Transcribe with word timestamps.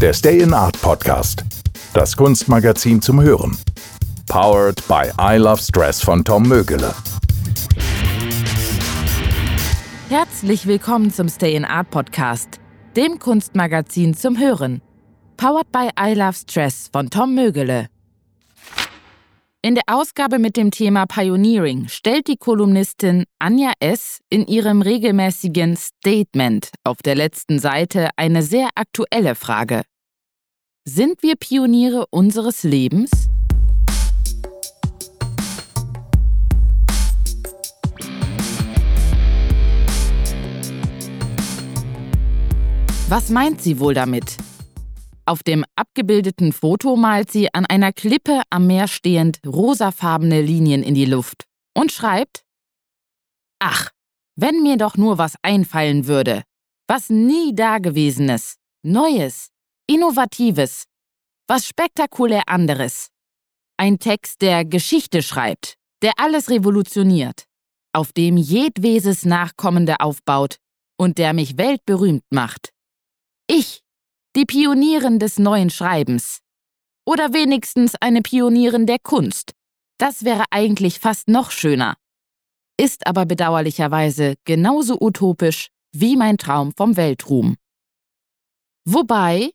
Der 0.00 0.14
Stay 0.14 0.38
in 0.38 0.54
Art 0.54 0.80
Podcast. 0.80 1.44
Das 1.92 2.16
Kunstmagazin 2.16 3.02
zum 3.02 3.20
Hören. 3.20 3.54
Powered 4.30 4.82
by 4.88 5.10
I 5.20 5.36
Love 5.36 5.60
Stress 5.60 6.00
von 6.00 6.24
Tom 6.24 6.48
Mögele. 6.48 6.94
Herzlich 10.08 10.66
willkommen 10.66 11.12
zum 11.12 11.28
Stay 11.28 11.54
in 11.54 11.66
Art 11.66 11.90
Podcast, 11.90 12.60
dem 12.96 13.18
Kunstmagazin 13.18 14.14
zum 14.14 14.38
Hören. 14.38 14.80
Powered 15.36 15.70
by 15.70 15.90
I 16.00 16.14
Love 16.14 16.32
Stress 16.32 16.88
von 16.90 17.10
Tom 17.10 17.34
Mögele. 17.34 17.90
In 19.62 19.74
der 19.74 19.84
Ausgabe 19.88 20.38
mit 20.38 20.56
dem 20.56 20.70
Thema 20.70 21.04
Pioneering 21.04 21.86
stellt 21.88 22.28
die 22.28 22.38
Kolumnistin 22.38 23.24
Anja 23.38 23.72
S. 23.78 24.20
in 24.30 24.46
ihrem 24.46 24.80
regelmäßigen 24.80 25.76
Statement 25.76 26.70
auf 26.82 27.02
der 27.04 27.14
letzten 27.14 27.58
Seite 27.58 28.08
eine 28.16 28.42
sehr 28.42 28.70
aktuelle 28.74 29.34
Frage. 29.34 29.82
Sind 30.86 31.22
wir 31.22 31.36
Pioniere 31.36 32.06
unseres 32.08 32.62
Lebens? 32.62 33.10
Was 43.10 43.28
meint 43.28 43.60
sie 43.60 43.78
wohl 43.78 43.92
damit? 43.92 44.38
Auf 45.30 45.44
dem 45.44 45.64
abgebildeten 45.76 46.52
Foto 46.52 46.96
malt 46.96 47.30
sie 47.30 47.54
an 47.54 47.64
einer 47.64 47.92
Klippe 47.92 48.42
am 48.50 48.66
Meer 48.66 48.88
stehend 48.88 49.38
rosafarbene 49.46 50.42
Linien 50.42 50.82
in 50.82 50.96
die 50.96 51.04
Luft 51.04 51.44
und 51.72 51.92
schreibt 51.92 52.42
Ach, 53.60 53.90
wenn 54.34 54.64
mir 54.64 54.76
doch 54.76 54.96
nur 54.96 55.18
was 55.18 55.36
einfallen 55.42 56.08
würde, 56.08 56.42
was 56.88 57.10
nie 57.10 57.54
dagewesenes, 57.54 58.56
Neues, 58.82 59.50
Innovatives, 59.86 60.86
was 61.46 61.64
spektakulär 61.64 62.48
anderes. 62.48 63.10
Ein 63.76 64.00
Text, 64.00 64.42
der 64.42 64.64
Geschichte 64.64 65.22
schreibt, 65.22 65.76
der 66.02 66.14
alles 66.16 66.50
revolutioniert, 66.50 67.44
auf 67.92 68.12
dem 68.12 68.36
jedweses 68.36 69.24
Nachkommende 69.24 70.00
aufbaut 70.00 70.56
und 70.98 71.18
der 71.18 71.34
mich 71.34 71.56
weltberühmt 71.56 72.24
macht. 72.30 72.70
Ich, 73.46 73.84
die 74.36 74.44
Pionierin 74.44 75.18
des 75.18 75.38
neuen 75.38 75.70
Schreibens. 75.70 76.40
Oder 77.04 77.32
wenigstens 77.32 77.94
eine 78.00 78.22
Pionierin 78.22 78.86
der 78.86 78.98
Kunst. 79.02 79.52
Das 79.98 80.24
wäre 80.24 80.44
eigentlich 80.50 81.00
fast 81.00 81.28
noch 81.28 81.50
schöner. 81.50 81.96
Ist 82.78 83.06
aber 83.06 83.26
bedauerlicherweise 83.26 84.36
genauso 84.44 84.98
utopisch 85.00 85.68
wie 85.92 86.16
mein 86.16 86.38
Traum 86.38 86.72
vom 86.76 86.96
Weltruhm. 86.96 87.56
Wobei, 88.86 89.50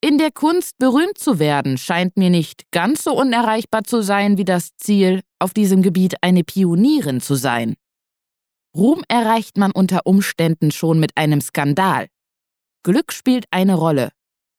in 0.00 0.18
der 0.18 0.30
Kunst 0.30 0.78
berühmt 0.78 1.18
zu 1.18 1.38
werden 1.38 1.78
scheint 1.78 2.16
mir 2.16 2.30
nicht 2.30 2.70
ganz 2.70 3.02
so 3.02 3.12
unerreichbar 3.12 3.84
zu 3.84 4.02
sein 4.02 4.38
wie 4.38 4.44
das 4.44 4.76
Ziel, 4.76 5.22
auf 5.38 5.52
diesem 5.52 5.82
Gebiet 5.82 6.14
eine 6.22 6.44
Pionierin 6.44 7.20
zu 7.20 7.34
sein. 7.34 7.74
Ruhm 8.76 9.02
erreicht 9.08 9.56
man 9.56 9.72
unter 9.72 10.06
Umständen 10.06 10.70
schon 10.70 11.00
mit 11.00 11.16
einem 11.16 11.40
Skandal. 11.40 12.06
Glück 12.86 13.12
spielt 13.12 13.46
eine 13.50 13.74
Rolle. 13.74 14.12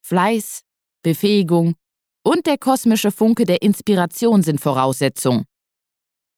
Fleiß, 0.04 0.60
Befähigung 1.02 1.76
und 2.22 2.44
der 2.44 2.58
kosmische 2.58 3.10
Funke 3.10 3.46
der 3.46 3.62
Inspiration 3.62 4.42
sind 4.42 4.60
Voraussetzung. 4.60 5.46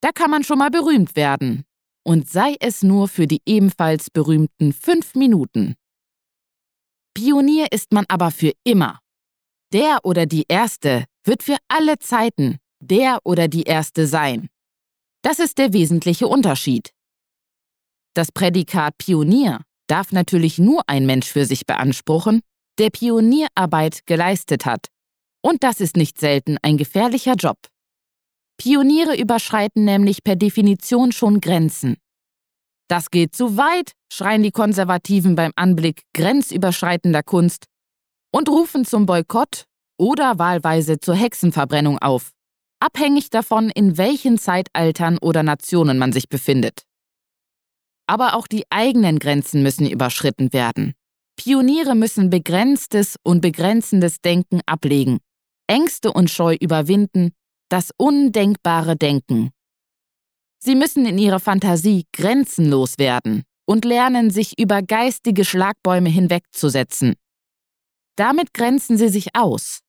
Da 0.01 0.13
kann 0.13 0.31
man 0.31 0.45
schon 0.45 0.59
mal 0.59 0.71
berühmt 0.71 1.17
werden. 1.17 1.65
Und 2.05 2.31
sei 2.31 2.55
es 2.61 2.85
nur 2.85 3.09
für 3.09 3.27
die 3.27 3.43
ebenfalls 3.45 4.09
berühmten 4.09 4.73
fünf 4.73 5.17
Minuten. 5.17 5.75
Pionier 7.13 7.67
ist 7.73 7.93
man 7.93 8.05
aber 8.07 8.31
für 8.31 8.53
immer. 8.63 9.01
Der 9.73 9.99
oder 10.05 10.27
die 10.27 10.45
Erste 10.47 11.07
wird 11.25 11.43
für 11.43 11.57
alle 11.67 11.99
Zeiten 11.99 12.59
der 12.79 13.19
oder 13.25 13.49
die 13.49 13.65
Erste 13.65 14.07
sein. 14.07 14.49
Das 15.23 15.41
ist 15.41 15.59
der 15.59 15.73
wesentliche 15.73 16.29
Unterschied. 16.29 16.95
Das 18.15 18.31
Prädikat 18.31 18.97
Pionier 18.97 19.63
darf 19.91 20.13
natürlich 20.13 20.59
nur 20.59 20.83
ein 20.87 21.07
Mensch 21.07 21.27
für 21.27 21.45
sich 21.45 21.67
beanspruchen, 21.67 22.41
der 22.79 22.91
Pionierarbeit 22.91 24.07
geleistet 24.07 24.65
hat. 24.65 24.87
Und 25.43 25.63
das 25.63 25.81
ist 25.81 25.97
nicht 25.97 26.19
selten 26.19 26.59
ein 26.63 26.77
gefährlicher 26.77 27.35
Job. 27.35 27.57
Pioniere 28.59 29.17
überschreiten 29.17 29.85
nämlich 29.85 30.23
per 30.23 30.37
Definition 30.37 31.13
schon 31.13 31.41
Grenzen. 31.41 31.97
Das 32.89 33.11
geht 33.11 33.35
zu 33.35 33.57
weit, 33.57 33.93
schreien 34.13 34.43
die 34.43 34.51
Konservativen 34.51 35.35
beim 35.35 35.53
Anblick 35.57 36.03
grenzüberschreitender 36.15 37.23
Kunst 37.23 37.65
und 38.33 38.49
rufen 38.49 38.85
zum 38.85 39.07
Boykott 39.07 39.65
oder 39.99 40.39
wahlweise 40.39 40.99
zur 40.99 41.15
Hexenverbrennung 41.15 41.99
auf, 41.99 42.33
abhängig 42.81 43.31
davon, 43.31 43.71
in 43.71 43.97
welchen 43.97 44.39
Zeitaltern 44.39 45.19
oder 45.19 45.43
Nationen 45.43 45.99
man 45.99 46.13
sich 46.13 46.29
befindet. 46.29 46.83
Aber 48.11 48.35
auch 48.35 48.49
die 48.49 48.65
eigenen 48.71 49.21
Grenzen 49.21 49.63
müssen 49.63 49.89
überschritten 49.89 50.53
werden. 50.53 50.95
Pioniere 51.37 51.95
müssen 51.95 52.29
begrenztes 52.29 53.15
und 53.23 53.41
begrenzendes 53.41 54.21
Denken 54.21 54.63
ablegen, 54.67 55.21
Ängste 55.69 56.13
und 56.13 56.29
Scheu 56.29 56.57
überwinden, 56.61 57.31
das 57.69 57.93
undenkbare 57.97 58.97
Denken. 58.97 59.51
Sie 60.59 60.75
müssen 60.75 61.07
in 61.07 61.19
ihrer 61.19 61.39
Fantasie 61.39 62.05
grenzenlos 62.13 62.99
werden 62.99 63.45
und 63.65 63.85
lernen, 63.85 64.31
sich 64.31 64.59
über 64.59 64.83
geistige 64.83 65.45
Schlagbäume 65.45 66.09
hinwegzusetzen. 66.09 67.15
Damit 68.17 68.53
grenzen 68.55 68.99
sie 68.99 69.09
sich 69.09 69.37
aus. 69.37 69.83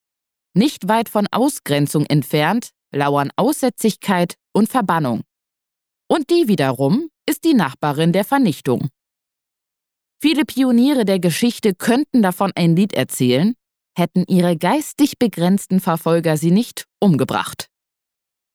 Nicht 0.53 0.87
weit 0.87 1.09
von 1.09 1.25
Ausgrenzung 1.31 2.05
entfernt 2.05 2.69
lauern 2.93 3.31
Aussätzigkeit 3.35 4.35
und 4.53 4.69
Verbannung. 4.69 5.23
Und 6.07 6.29
die 6.29 6.47
wiederum 6.47 7.09
ist 7.27 7.43
die 7.43 7.53
Nachbarin 7.53 8.11
der 8.11 8.25
Vernichtung. 8.25 8.89
Viele 10.21 10.45
Pioniere 10.45 11.05
der 11.05 11.19
Geschichte 11.19 11.73
könnten 11.73 12.21
davon 12.21 12.51
ein 12.55 12.75
Lied 12.75 12.93
erzählen, 12.93 13.55
hätten 13.97 14.23
ihre 14.27 14.55
geistig 14.57 15.17
begrenzten 15.17 15.79
Verfolger 15.79 16.37
sie 16.37 16.51
nicht 16.51 16.85
umgebracht. 16.99 17.67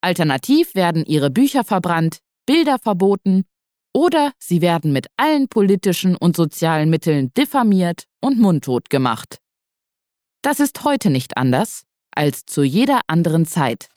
Alternativ 0.00 0.74
werden 0.74 1.04
ihre 1.04 1.30
Bücher 1.30 1.64
verbrannt, 1.64 2.18
Bilder 2.46 2.78
verboten 2.78 3.44
oder 3.92 4.32
sie 4.38 4.60
werden 4.60 4.92
mit 4.92 5.06
allen 5.16 5.48
politischen 5.48 6.16
und 6.16 6.36
sozialen 6.36 6.90
Mitteln 6.90 7.32
diffamiert 7.34 8.04
und 8.20 8.38
mundtot 8.38 8.90
gemacht. 8.90 9.38
Das 10.42 10.60
ist 10.60 10.84
heute 10.84 11.10
nicht 11.10 11.36
anders 11.36 11.82
als 12.14 12.46
zu 12.46 12.62
jeder 12.62 13.00
anderen 13.08 13.46
Zeit. 13.46 13.88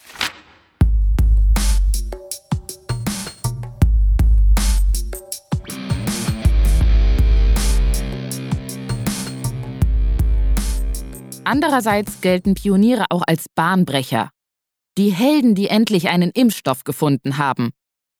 Andererseits 11.50 12.22
gelten 12.22 12.54
Pioniere 12.54 13.06
auch 13.10 13.24
als 13.26 13.48
Bahnbrecher. 13.56 14.30
Die 15.00 15.10
Helden, 15.10 15.56
die 15.56 15.68
endlich 15.68 16.08
einen 16.08 16.30
Impfstoff 16.30 16.84
gefunden 16.84 17.40
haben. 17.40 17.72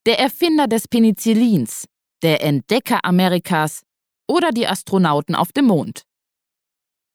Der 0.08 0.18
Erfinder 0.18 0.66
des 0.66 0.88
Penicillins, 0.88 1.86
der 2.24 2.42
Entdecker 2.44 3.06
Amerikas 3.06 3.84
oder 4.28 4.50
die 4.50 4.66
Astronauten 4.66 5.36
auf 5.36 5.52
dem 5.52 5.66
Mond. 5.66 6.02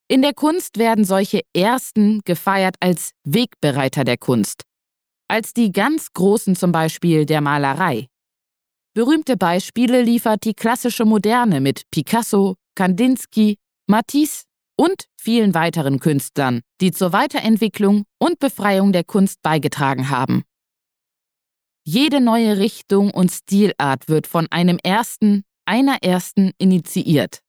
In 0.06 0.22
der 0.22 0.34
Kunst 0.34 0.78
werden 0.78 1.04
solche 1.04 1.41
Ersten 1.52 2.20
gefeiert 2.25 2.76
als 2.78 3.10
Wegbereiter 3.25 4.04
der 4.04 4.16
Kunst, 4.16 4.62
als 5.26 5.52
die 5.52 5.72
ganz 5.72 6.12
Großen 6.12 6.55
zum 6.55 6.70
Beispiel 6.70 7.26
der 7.26 7.40
Malerei. 7.40 8.06
Berühmte 8.94 9.37
Beispiele 9.37 10.02
liefert 10.02 10.44
die 10.44 10.55
klassische 10.55 11.06
Moderne 11.06 11.61
mit 11.61 11.90
Picasso, 11.90 12.55
Kandinsky, 12.76 13.56
Matisse 13.88 14.44
und 14.76 15.06
vielen 15.17 15.55
weiteren 15.55 16.00
Künstlern, 16.00 16.61
die 16.81 16.91
zur 16.91 17.12
Weiterentwicklung 17.12 18.05
und 18.19 18.38
Befreiung 18.38 18.93
der 18.93 19.05
Kunst 19.05 19.43
beigetragen 19.43 20.11
haben. 20.11 20.44
Jede 21.87 22.21
neue 22.21 22.59
Richtung 22.59 23.11
und 23.11 23.31
Stilart 23.31 24.09
wird 24.09 24.26
von 24.26 24.47
einem 24.50 24.79
ersten, 24.82 25.43
einer 25.67 26.03
ersten 26.03 26.53
initiiert. 26.59 27.41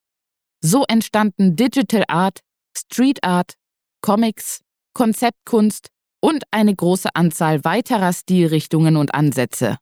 So 0.61 0.83
entstanden 0.87 1.55
Digital 1.55 2.03
Art, 2.07 2.39
Street 2.75 3.23
Art, 3.23 3.53
Comics, 4.01 4.61
Konzeptkunst 4.93 5.89
und 6.21 6.43
eine 6.51 6.75
große 6.75 7.09
Anzahl 7.13 7.63
weiterer 7.63 8.11
Stilrichtungen 8.11 8.97
und 8.97 9.13
Ansätze. 9.13 9.77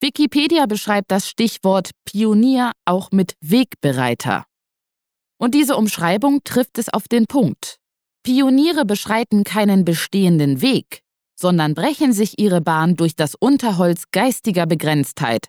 Wikipedia 0.00 0.66
beschreibt 0.66 1.10
das 1.10 1.28
Stichwort 1.28 1.90
Pionier 2.04 2.72
auch 2.84 3.10
mit 3.12 3.34
Wegbereiter. 3.40 4.45
Und 5.38 5.54
diese 5.54 5.76
Umschreibung 5.76 6.42
trifft 6.44 6.78
es 6.78 6.88
auf 6.88 7.08
den 7.08 7.26
Punkt. 7.26 7.78
Pioniere 8.22 8.84
beschreiten 8.84 9.44
keinen 9.44 9.84
bestehenden 9.84 10.62
Weg, 10.62 11.02
sondern 11.38 11.74
brechen 11.74 12.12
sich 12.12 12.38
ihre 12.38 12.60
Bahn 12.60 12.96
durch 12.96 13.14
das 13.14 13.34
Unterholz 13.34 14.04
geistiger 14.10 14.66
Begrenztheit. 14.66 15.48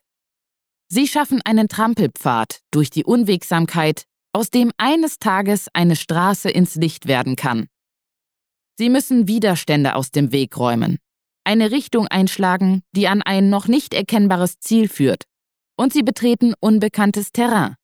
Sie 0.90 1.08
schaffen 1.08 1.42
einen 1.44 1.70
Trampelpfad 1.70 2.62
durch 2.72 2.90
die 2.90 3.04
Unwegsamkeit, 3.04 4.04
aus 4.34 4.52
dem 4.52 4.72
eines 4.78 5.20
Tages 5.20 5.68
eine 5.74 5.96
Straße 5.96 6.50
ins 6.50 6.76
Licht 6.76 7.08
werden 7.08 7.36
kann. 7.36 7.68
Sie 8.78 8.90
müssen 8.90 9.28
Widerstände 9.28 9.96
aus 9.96 10.12
dem 10.12 10.32
Weg 10.32 10.58
räumen, 10.58 11.00
eine 11.44 11.72
Richtung 11.72 12.08
einschlagen, 12.08 12.84
die 12.92 13.08
an 13.08 13.22
ein 13.22 13.50
noch 13.50 13.68
nicht 13.68 13.94
erkennbares 13.94 14.60
Ziel 14.60 14.90
führt, 14.90 15.24
und 15.78 15.94
sie 15.94 16.04
betreten 16.04 16.54
unbekanntes 16.60 17.32
Terrain. 17.32 17.77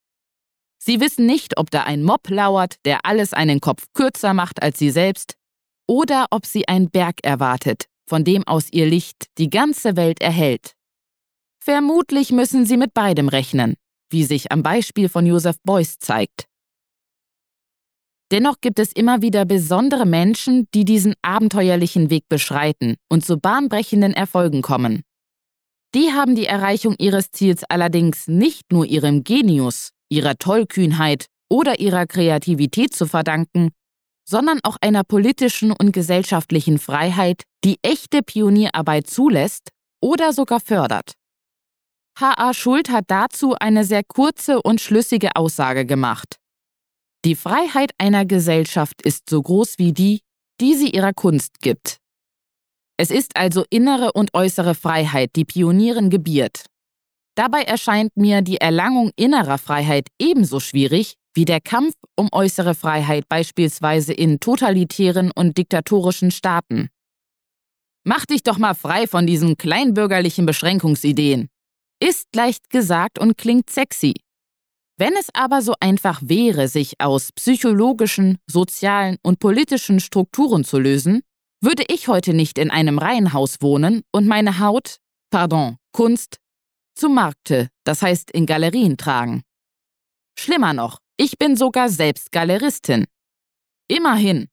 Sie 0.86 1.00
wissen 1.00 1.26
nicht, 1.26 1.58
ob 1.58 1.72
da 1.72 1.84
ein 1.84 2.04
Mob 2.04 2.30
lauert, 2.30 2.76
der 2.84 3.06
alles 3.06 3.32
einen 3.32 3.62
Kopf 3.62 3.86
kürzer 3.94 4.34
macht 4.34 4.62
als 4.62 4.78
sie 4.78 4.90
selbst, 4.90 5.36
oder 5.88 6.26
ob 6.30 6.46
sie 6.46 6.68
ein 6.68 6.90
Berg 6.90 7.24
erwartet, 7.24 7.86
von 8.06 8.26
dem 8.26 8.46
aus 8.46 8.68
ihr 8.70 8.86
Licht 8.86 9.28
die 9.38 9.50
ganze 9.50 9.96
Welt 9.96 10.22
erhält. 10.22 10.74
Vermutlich 11.64 12.34
müssen 12.34 12.66
sie 12.66 12.76
mit 12.76 12.94
beidem 12.94 13.30
rechnen, 13.30 13.76
wie 14.10 14.26
sich 14.26 14.52
am 14.52 14.62
Beispiel 14.62 15.08
von 15.08 15.26
Joseph 15.26 15.56
Beuys 15.64 16.00
zeigt. 16.00 16.50
Dennoch 18.30 18.60
gibt 18.60 18.78
es 18.78 18.92
immer 18.92 19.22
wieder 19.22 19.46
besondere 19.46 20.06
Menschen, 20.06 20.68
die 20.74 20.84
diesen 20.84 21.14
abenteuerlichen 21.22 22.10
Weg 22.10 22.28
beschreiten 22.28 22.98
und 23.08 23.26
zu 23.26 23.38
bahnbrechenden 23.38 24.12
Erfolgen 24.12 24.62
kommen. 24.62 25.04
Die 25.96 26.12
haben 26.12 26.36
die 26.36 26.48
Erreichung 26.48 26.96
ihres 26.98 27.32
Ziels 27.32 27.64
allerdings 27.70 28.28
nicht 28.28 28.74
nur 28.74 28.86
ihrem 28.86 29.24
Genius, 29.24 29.94
ihrer 30.14 30.38
Tollkühnheit 30.38 31.26
oder 31.50 31.80
ihrer 31.80 32.06
Kreativität 32.06 32.96
zu 32.96 33.06
verdanken, 33.06 33.70
sondern 34.28 34.60
auch 34.64 34.78
einer 34.82 35.04
politischen 35.04 35.72
und 35.72 35.92
gesellschaftlichen 35.92 36.80
Freiheit, 36.80 37.44
die 37.64 37.78
echte 37.82 38.22
Pionierarbeit 38.22 39.08
zulässt 39.08 39.70
oder 40.02 40.34
sogar 40.34 40.60
fördert. 40.60 41.14
H.A. 42.20 42.54
Schuld 42.54 42.90
hat 42.90 43.06
dazu 43.08 43.56
eine 43.60 43.84
sehr 43.84 44.04
kurze 44.04 44.62
und 44.62 44.80
schlüssige 44.80 45.36
Aussage 45.36 45.86
gemacht. 45.86 46.38
Die 47.26 47.36
Freiheit 47.36 47.92
einer 47.98 48.26
Gesellschaft 48.26 49.02
ist 49.02 49.30
so 49.30 49.42
groß 49.42 49.80
wie 49.80 49.94
die, 49.94 50.20
die 50.62 50.76
sie 50.76 50.90
ihrer 50.90 51.14
Kunst 51.14 51.60
gibt. 51.62 51.98
Es 52.98 53.10
ist 53.10 53.36
also 53.36 53.66
innere 53.70 54.12
und 54.14 54.34
äußere 54.34 54.76
Freiheit, 54.76 55.32
die 55.36 55.46
Pionieren 55.46 56.10
gebiert. 56.10 56.66
Dabei 57.36 57.64
erscheint 57.64 58.16
mir 58.16 58.42
die 58.42 58.58
Erlangung 58.58 59.12
innerer 59.16 59.58
Freiheit 59.58 60.08
ebenso 60.20 60.60
schwierig 60.60 61.16
wie 61.34 61.46
der 61.46 61.62
Kampf 61.62 61.96
um 62.16 62.30
äußere 62.32 62.76
Freiheit 62.76 63.28
beispielsweise 63.28 64.14
in 64.14 64.40
totalitären 64.40 65.32
und 65.32 65.58
diktatorischen 65.58 66.30
Staaten. 66.30 66.90
Mach 68.06 68.26
dich 68.26 68.44
doch 68.44 68.58
mal 68.58 68.76
frei 68.76 69.08
von 69.08 69.26
diesen 69.26 69.58
kleinbürgerlichen 69.58 70.46
Beschränkungsideen. 70.46 71.48
Ist 72.00 72.36
leicht 72.36 72.70
gesagt 72.70 73.18
und 73.18 73.38
klingt 73.38 73.70
sexy. 73.70 74.14
Wenn 74.98 75.14
es 75.14 75.30
aber 75.34 75.62
so 75.62 75.74
einfach 75.80 76.22
wäre, 76.24 76.68
sich 76.68 77.00
aus 77.00 77.32
psychologischen, 77.32 78.38
sozialen 78.46 79.18
und 79.24 79.40
politischen 79.40 80.00
Strukturen 80.00 80.64
zu 80.64 80.78
lösen, 80.78 81.22
würde 81.62 81.84
ich 81.88 82.08
heute 82.10 82.34
nicht 82.34 82.60
in 82.60 82.70
einem 82.70 83.00
Reihenhaus 83.00 83.62
wohnen 83.62 84.04
und 84.12 84.28
meine 84.28 84.60
Haut, 84.60 84.98
pardon, 85.32 85.78
Kunst, 85.94 86.38
zu 86.96 87.10
Markte, 87.10 87.70
das 87.84 88.02
heißt 88.02 88.32
in 88.32 88.46
Galerien 88.46 88.98
tragen. 88.98 89.44
Schlimmer 90.38 90.74
noch, 90.74 91.00
ich 91.18 91.38
bin 91.38 91.56
sogar 91.56 91.90
selbst 91.90 92.32
Galeristin. 92.32 93.06
Immerhin. 93.88 94.48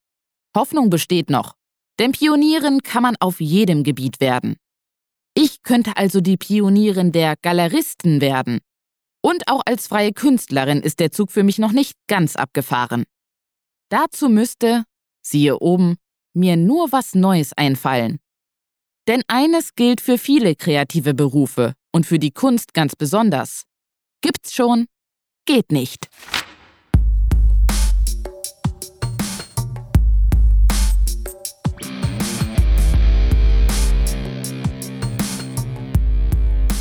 Hoffnung 0.56 0.90
besteht 0.90 1.31
noch. 1.31 1.54
Denn 1.98 2.12
Pionierin 2.12 2.82
kann 2.82 3.02
man 3.02 3.16
auf 3.20 3.40
jedem 3.40 3.82
Gebiet 3.84 4.20
werden. 4.20 4.56
Ich 5.34 5.62
könnte 5.62 5.96
also 5.96 6.20
die 6.20 6.37
Pionierin 6.37 7.12
der 7.12 7.34
Galeristen 7.40 8.20
werden. 8.20 8.60
Und 9.22 9.48
auch 9.48 9.62
als 9.66 9.87
freie 9.87 10.12
Künstlerin 10.12 10.81
ist 10.81 10.98
der 10.98 11.12
Zug 11.12 11.31
für 11.31 11.42
mich 11.42 11.58
noch 11.58 11.72
nicht 11.72 11.94
ganz 12.08 12.37
abgefahren. 12.37 13.04
Dazu 13.90 14.28
müsste, 14.28 14.84
siehe 15.22 15.58
oben, 15.58 15.96
mir 16.34 16.56
nur 16.56 16.90
was 16.92 17.14
Neues 17.14 17.52
einfallen. 17.52 18.19
Denn 19.08 19.22
eines 19.28 19.75
gilt 19.75 20.00
für 20.00 20.19
viele 20.19 20.56
kreative 20.56 21.14
Berufe 21.14 21.75
und 21.92 22.06
für 22.06 22.19
die 22.19 22.31
Kunst 22.31 22.75
ganz 22.75 22.96
besonders. 22.96 23.64
Gibt's 24.22 24.54
schon? 24.54 24.87
Geht 25.46 25.72
nicht. 25.72 26.08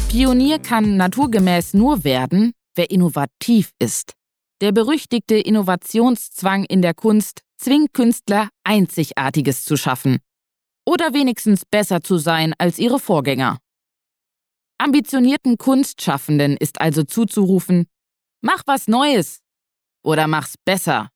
Pionier 0.09 0.57
kann 0.57 0.97
naturgemäß 0.97 1.75
nur 1.75 2.03
werden, 2.03 2.53
wer 2.75 2.89
innovativ 2.89 3.71
ist. 3.77 4.13
Der 4.59 4.71
berüchtigte 4.71 5.35
Innovationszwang 5.35 6.65
in 6.65 6.81
der 6.81 6.95
Kunst 6.95 7.41
zwingt 7.57 7.93
Künstler, 7.93 8.49
Einzigartiges 8.63 9.63
zu 9.63 9.77
schaffen. 9.77 10.17
Oder 10.85 11.13
wenigstens 11.13 11.63
besser 11.63 12.01
zu 12.01 12.17
sein 12.17 12.53
als 12.57 12.79
ihre 12.79 12.99
Vorgänger. 12.99 13.59
Ambitionierten 14.81 15.57
Kunstschaffenden 15.57 16.55
ist 16.55 16.79
also 16.79 17.03
zuzurufen, 17.03 17.85
mach 18.41 18.63
was 18.65 18.87
Neues 18.87 19.41
oder 20.05 20.25
mach's 20.27 20.55
besser. 20.63 21.09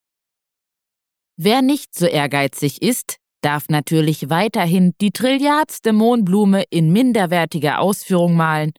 Wer 1.37 1.61
nicht 1.61 1.95
so 1.95 2.05
ehrgeizig 2.05 2.81
ist, 2.81 3.17
darf 3.41 3.69
natürlich 3.69 4.29
weiterhin 4.29 4.93
die 4.99 5.11
trilliardste 5.11 5.93
Mohnblume 5.93 6.63
in 6.69 6.91
minderwertiger 6.91 7.79
Ausführung 7.79 8.35
malen 8.35 8.73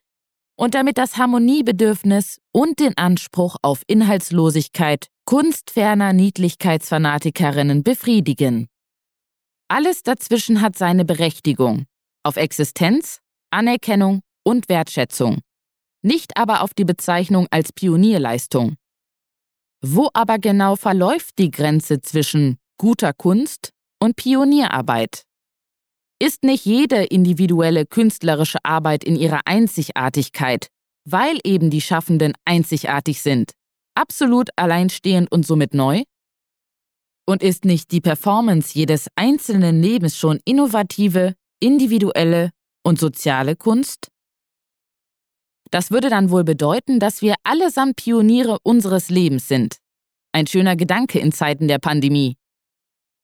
und 0.57 0.75
damit 0.75 0.99
das 0.99 1.17
Harmoniebedürfnis 1.17 2.39
und 2.53 2.79
den 2.79 2.97
Anspruch 2.99 3.57
auf 3.63 3.83
Inhaltslosigkeit 3.87 5.09
kunstferner 5.25 6.13
Niedlichkeitsfanatikerinnen 6.13 7.83
befriedigen. 7.83 8.69
Alles 9.69 10.03
dazwischen 10.03 10.61
hat 10.61 10.77
seine 10.77 11.07
Berechtigung, 11.07 11.87
auf 12.23 12.37
Existenz, 12.37 13.21
Anerkennung 13.51 14.21
und 14.45 14.69
Wertschätzung, 14.69 15.41
nicht 16.03 16.37
aber 16.37 16.63
auf 16.63 16.75
die 16.75 16.85
Bezeichnung 16.85 17.49
als 17.51 17.73
Pionierleistung. 17.73 18.77
Wo 19.83 20.11
aber 20.15 20.39
genau 20.39 20.77
verläuft 20.77 21.39
die 21.39 21.51
Grenze 21.51 22.01
zwischen 22.01 22.59
guter 22.79 23.13
Kunst 23.13 23.71
und 24.01 24.17
Pionierarbeit? 24.17 25.25
ist 26.25 26.45
nicht 26.45 26.65
jede 26.65 27.05
individuelle 27.05 27.87
künstlerische 27.87 28.59
Arbeit 28.65 29.05
in 29.05 29.17
ihrer 29.17 29.41
Einzigartigkeit, 29.45 30.69
weil 31.05 31.39
eben 31.45 31.71
die 31.71 31.81
Schaffenden 31.81 32.33
einzigartig 32.45 33.21
sind, 33.21 33.53
absolut 33.95 34.49
alleinstehend 34.57 35.31
und 35.31 35.47
somit 35.47 35.75
neu? 35.75 36.03
Und 37.27 37.43
ist 37.43 37.65
nicht 37.65 37.91
die 37.91 38.01
Performance 38.01 38.73
jedes 38.75 39.09
einzelnen 39.17 39.83
Lebens 39.83 40.17
schon 40.17 40.41
innovative, 40.45 41.35
individuelle 41.61 42.51
und 42.83 42.99
soziale 42.99 43.57
Kunst? 43.57 44.09
Das 45.75 45.91
würde 45.91 46.09
dann 46.09 46.31
wohl 46.31 46.45
bedeuten, 46.45 47.01
dass 47.01 47.21
wir 47.21 47.35
allesamt 47.43 47.97
Pioniere 47.97 48.61
unseres 48.63 49.11
Lebens 49.11 49.49
sind. 49.49 49.79
Ein 50.31 50.47
schöner 50.47 50.77
Gedanke 50.77 51.19
in 51.19 51.33
Zeiten 51.33 51.67
der 51.67 51.81
Pandemie. 51.81 52.37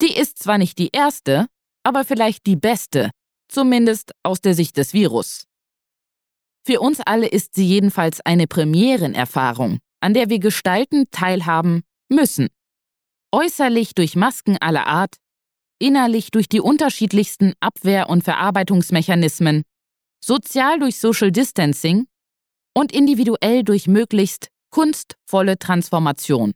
Die 0.02 0.16
ist 0.16 0.40
zwar 0.42 0.58
nicht 0.58 0.76
die 0.78 0.88
erste, 0.92 1.46
aber 1.84 2.04
vielleicht 2.04 2.46
die 2.46 2.56
beste, 2.56 3.12
zumindest 3.46 4.10
aus 4.24 4.40
der 4.40 4.54
Sicht 4.54 4.78
des 4.78 4.94
Virus. 4.94 5.44
Für 6.66 6.80
uns 6.80 6.98
alle 6.98 7.28
ist 7.28 7.54
sie 7.54 7.64
jedenfalls 7.64 8.20
eine 8.20 8.48
Premierenerfahrung, 8.48 9.78
an 10.00 10.12
der 10.12 10.28
wir 10.28 10.40
gestalten, 10.40 11.04
teilhaben 11.12 11.84
müssen. 12.08 12.48
Äußerlich 13.30 13.94
durch 13.94 14.16
Masken 14.16 14.56
aller 14.60 14.88
Art, 14.88 15.18
innerlich 15.78 16.32
durch 16.32 16.48
die 16.48 16.60
unterschiedlichsten 16.60 17.52
Abwehr- 17.60 18.08
und 18.08 18.24
Verarbeitungsmechanismen, 18.24 19.62
sozial 20.20 20.80
durch 20.80 20.98
Social 20.98 21.30
Distancing 21.30 22.08
und 22.74 22.92
individuell 22.92 23.64
durch 23.64 23.86
möglichst 23.86 24.48
kunstvolle 24.70 25.58
Transformation. 25.58 26.52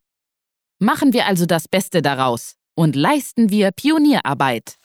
Machen 0.79 1.13
wir 1.13 1.27
also 1.27 1.47
das 1.47 1.69
Beste 1.69 2.03
daraus 2.03 2.55
und 2.75 2.97
leisten 2.97 3.51
wir 3.51 3.71
Pionierarbeit. 3.73 4.77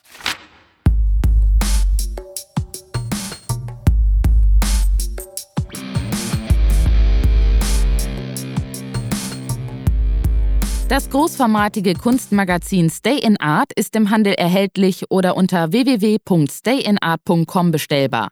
Das 10.90 11.10
großformatige 11.12 11.94
Kunstmagazin 11.94 12.90
Stay 12.90 13.20
in 13.20 13.40
Art 13.40 13.72
ist 13.76 13.96
im 13.96 14.10
Handel 14.10 14.34
erhältlich 14.34 15.12
oder 15.12 15.38
unter 15.38 15.72
www.stayinart.com 15.72 17.70
bestellbar. 17.70 18.30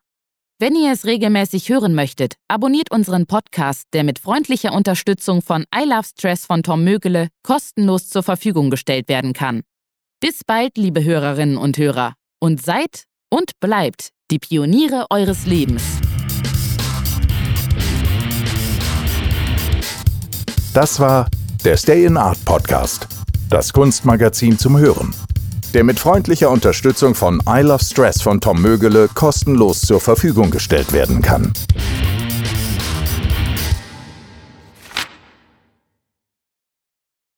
Wenn 0.60 0.76
ihr 0.76 0.92
es 0.92 1.06
regelmäßig 1.06 1.70
hören 1.70 1.94
möchtet, 1.94 2.34
abonniert 2.48 2.90
unseren 2.90 3.28
Podcast, 3.28 3.84
der 3.94 4.04
mit 4.04 4.18
freundlicher 4.18 4.74
Unterstützung 4.74 5.44
von 5.44 5.66
I 5.72 5.88
Love 5.88 6.08
Stress 6.08 6.48
von 6.48 6.64
Tom 6.64 6.84
Mögele 6.84 7.28
kostenlos 7.44 8.10
zur 8.10 8.24
Verfügung 8.24 8.72
gestellt 8.72 9.08
werden 9.08 9.34
kann. 9.34 9.62
Bis 10.20 10.44
bald, 10.44 10.76
liebe 10.76 11.04
Hörerinnen 11.04 11.58
und 11.58 11.78
Hörer, 11.78 12.16
und 12.40 12.60
seid 12.60 13.04
und 13.30 13.52
bleibt 13.60 14.10
die 14.32 14.40
Pioniere 14.40 15.06
eures 15.12 15.46
Lebens. 15.46 15.84
Das 20.74 21.00
war 21.00 21.30
der 21.64 21.78
Stay 21.78 22.06
in 22.06 22.18
Art 22.18 22.44
Podcast, 22.46 23.08
das 23.52 23.72
Kunstmagazin 23.72 24.58
zum 24.58 24.80
Hören, 24.80 25.14
der 25.74 25.84
mit 25.84 26.00
freundlicher 26.00 26.50
Unterstützung 26.50 27.16
von 27.16 27.42
I 27.48 27.62
Love 27.62 27.84
Stress 27.84 28.22
von 28.22 28.42
Tom 28.42 28.62
Mögele 28.62 29.10
kostenlos 29.14 29.82
zur 29.82 30.00
Verfügung 30.00 30.52
gestellt 30.52 30.94
werden 30.94 31.22
kann. 31.22 31.54